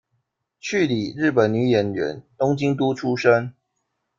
[0.59, 3.53] 趣里，日本女演员，东京都出身。